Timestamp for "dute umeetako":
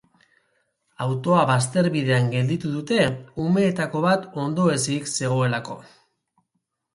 2.77-4.01